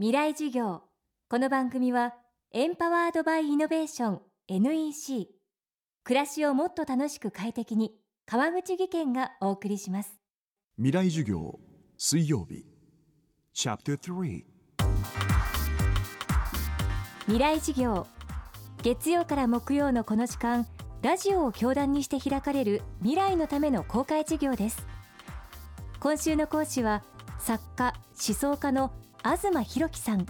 [0.00, 0.80] 未来授業。
[1.28, 2.14] この番組は
[2.52, 5.28] エンパワードバイイノベーション NEC
[6.04, 7.92] 暮らしをもっと楽しく快適に
[8.24, 10.18] 川口義賢がお送りします。
[10.78, 11.60] 未来授業
[11.98, 12.64] 水曜日。
[13.52, 14.44] チャプター3
[17.26, 18.06] 未来授業。
[18.82, 20.66] 月曜から木曜のこの時間
[21.02, 24.86] ラジオを教壇にして開かれる未来のための公開授業です。
[26.00, 27.04] 今週の講師は
[27.38, 28.92] 作家思想家の
[29.22, 30.26] 東博樹さん。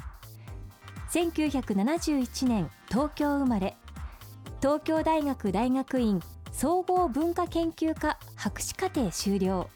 [1.13, 3.77] 1971年東京生まれ。
[4.61, 9.71] 東京大学大学院総合文化研究科博士課程修了。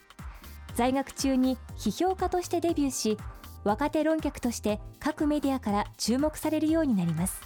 [0.74, 3.16] 在学中に批評家としてデビューし
[3.62, 7.40] 若手論客として各メディアから注目されるようになります。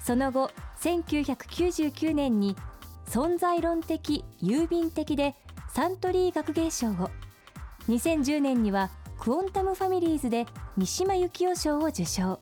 [0.00, 2.56] その後1999年に
[3.06, 5.34] 存在論的郵便的で
[5.68, 7.10] サントリー学芸賞を。
[7.88, 10.46] 2010年にはクオンタムファミリーズで
[10.76, 12.40] 三島由紀夫賞を受賞。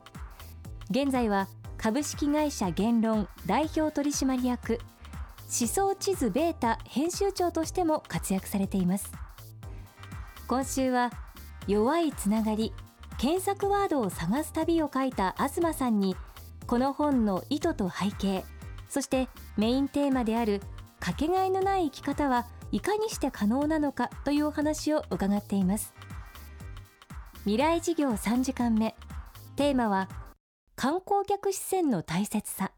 [0.89, 4.79] 現在は株式会社言論代表取締役
[5.43, 9.11] 思想地図ベータ編集長としても活躍されています。
[10.47, 11.11] 今週は
[11.67, 12.73] 弱いつながり
[13.17, 16.15] 検索ワードを探す旅を書いた東さんに
[16.67, 18.43] この本の意図と背景
[18.89, 20.61] そしてメインテーマである
[20.99, 25.93] かけがえのない生き方はいかにして可能なのかというお話を伺っています。
[27.45, 28.95] 未来事業3時間目。
[29.57, 30.07] テーマは
[30.77, 32.71] 観光客視線の大切さ。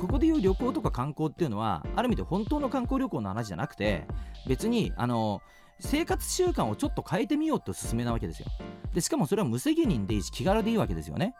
[0.00, 4.06] ここでいう旅行とか観光っていうのはある意味で本当の観光旅行の話じゃなくて
[4.48, 5.42] 別にあの
[5.80, 8.46] 生活習慣をちょっと変えてみようっておすすめなわけですよ。
[8.94, 11.34] でしかもそれは無責任でいいし気軽でいいわけですよね。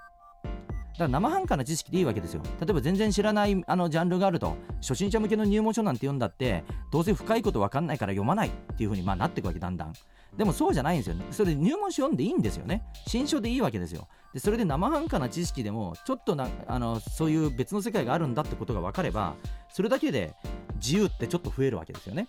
[0.99, 2.43] から生半可な知識でいいわけですよ。
[2.61, 9.93] 例えば全然知らないあのジャンルがあると初心者向けの入門書なんて読んだってどうせ深いこと分かんないから読まないっていう風にまあなっていくわけだんだん。
[10.37, 11.15] でもそうじゃないんですよ。
[11.15, 12.83] ねそれ入門書読んでいいんですよね。
[13.07, 14.09] 新書でいいわけですよ。
[14.33, 19.35] でそれで生半可な知識でもちょっとなあのそういう別の世界があるんだってことが分かれば
[19.71, 20.35] それだけで
[20.77, 22.29] 自由ってちょっと増えるわけですよね。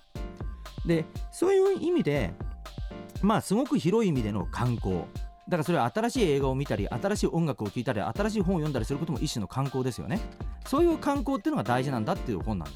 [0.85, 2.33] でそういう意味で
[3.21, 5.05] まあすごく広い意味での観光。
[5.53, 10.19] だからそれは新しい映画を見たり新しい音楽を聴いたり新しい本を読んだりすることも一種の観光ですよね。
[10.65, 12.75] そういう観光っていうのが大事なんだっていう本なんで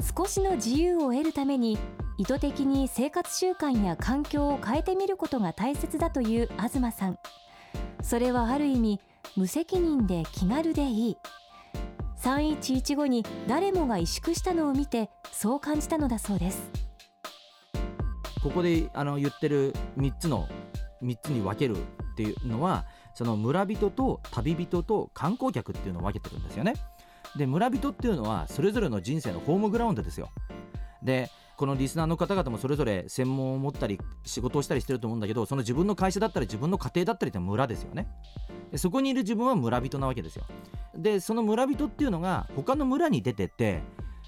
[0.00, 0.14] す。
[0.16, 1.76] 少しの自由を得るために
[2.16, 7.18] 意図的に生活習慣や環境を変えてみることが大切だという東さん。
[8.02, 9.00] それはある意味
[9.36, 11.18] 無責任で気軽でいい。
[12.22, 16.70] 3115に誰もが萎縮したのを見てそう感じたのだそうです。
[18.42, 20.48] ここであの言ってる3つの
[21.02, 26.74] 3つに分けるっていうのはその村人と旅人と観光客っていうのを分けてるんですよね。
[27.36, 30.30] で村人っていうのはそれぞれの人生のホームグラウンドですよ。
[31.02, 38.08] でこのリスナーの方々もそれぞれ専門を持ったり仕事をしたりしてると思うんだけどその自分の会社だったり自分の家庭だったりって村ですよね。
[38.70, 40.44] でそこにいる自分は村人なわけですよ。
[40.96, 43.82] でその村人っていうのが他の村に出てって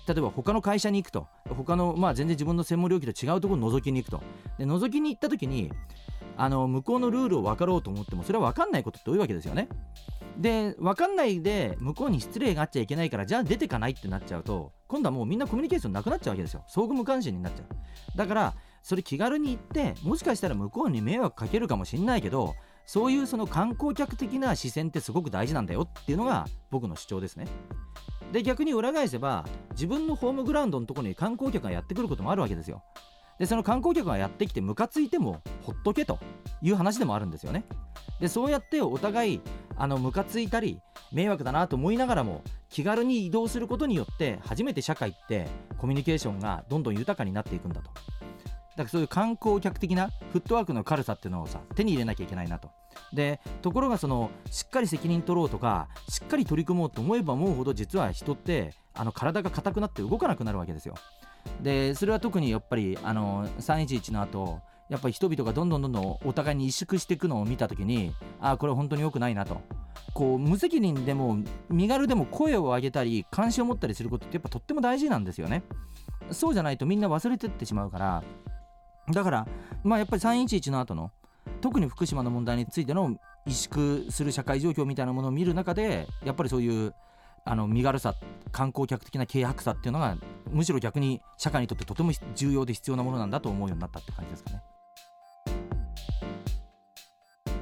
[0.07, 4.23] 例えば他の会社に行くと他のまあ全然自分の専門領域と違うところに覗きに行くと。
[4.59, 5.73] で覗きに行った時に
[6.37, 9.69] あの向こうのルールを分かろうと思ってもそれは分かんないことって多いわけですよね。
[10.39, 16.65] で分かんないで向こうに失礼があっちゃいけないからじゃあ出てかないってなっちゃうと今度はもうみんなコミュニケーションなくなっちゃうわけですよ。
[16.67, 18.17] 相互無関心になっちゃう。
[18.17, 27.47] だからそれ気軽に行ってもしかしたら向こうに迷惑かけるかもしんないけどそういうその観光客的な視線ってすごく大事なんだよっていうのが僕の主張ですね。
[28.33, 32.83] で逆に裏返せば自分のホームグラウンドのところに観光客がやってくることもあるわけですよ。
[33.39, 36.19] でその観光客がやってきてムカついてもほっとけと
[36.63, 37.65] いう話でもあるんですよね。
[38.21, 39.41] でそうやってお互い
[39.77, 40.81] あのムカついたり
[41.13, 47.91] 迷惑だなと思いながらも気軽に移動することによって初めて社会ってコミュニケーションがどんどん豊かになっていくんだと。
[48.77, 52.71] だからそういう観光客的なフットワークの軽さっていうのをさ手に入れなきゃいけないなと。
[53.13, 60.95] でところがそのしっかり責任取ろうとかしっかり取り組もうと思えば思うほど実は人ってあの体が硬くなって動かなくなるわけですよ。
[61.61, 69.61] でそれは特にやっぱりあの311の後やっぱり人々がどんどんどんどんお互いに萎縮していくのを見た時にああこれ本当に良くないなと。
[70.13, 71.39] こう無責任でも
[71.69, 75.65] 身軽でも声を上げたり関心を持ったりすることってやっぱとっても大事なんですよね。
[76.31, 78.23] そうじゃないとみんな忘れてってしまうから。
[79.13, 79.49] だから
[79.83, 81.11] まあやっぱり311の後の
[81.61, 83.17] 特に福島の問題についての
[83.47, 86.95] 萎縮する社会状況みたいなものを見る中でやっぱりそういう
[87.47, 88.15] あの身軽さ
[88.53, 90.17] 観光客的な軽薄さっていうのが
[90.51, 94.63] むしろ逆に社会にとってとても重要で必要なものなんだと思うようになったって感じですかね。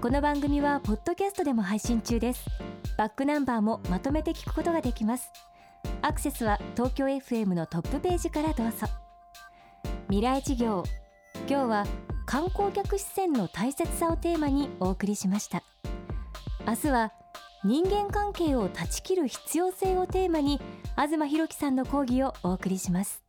[0.01, 2.45] この番組はポッドキャストでも配信中です。
[2.99, 5.31] バックナンバーもまとめて聞くことができます。
[6.03, 8.87] アクセスは東京 FM のトップページからどうぞ。
[10.09, 10.85] 未来事業。
[11.49, 11.87] 今日は
[12.27, 15.63] 観光客視線の大切さをテーマにお送りしました。
[16.67, 17.13] 明日は
[17.65, 20.61] 人間関係を断ち切る必要性をテーマに
[20.97, 23.23] 東博樹さんの講義をお送りします。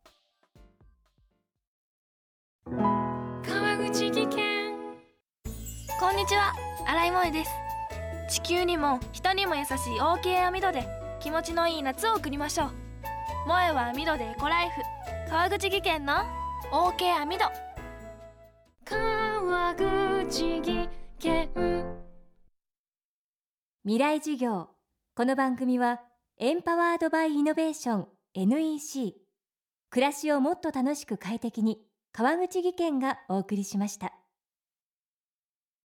[2.65, 4.73] 川口技研。
[5.99, 6.51] こんにちは。
[6.87, 7.51] 新井萌です。
[8.27, 10.87] 地球にも人にも優しい OK 網戸で
[11.19, 12.69] 気持ちのいい夏を送りましょう。
[13.45, 14.81] 萌えは網戸でエコライフ。
[15.29, 16.13] 川口技研の
[16.71, 17.45] OK 網戸
[18.83, 20.89] 川口技
[21.19, 21.49] 研
[23.85, 24.69] 未来授業。
[25.13, 25.99] この番組は
[26.39, 29.13] エンパワードバイイノベーション NEC
[29.89, 31.81] 暮らしをもっと楽しく快適に
[32.13, 34.13] 川口義賢がお送りしました。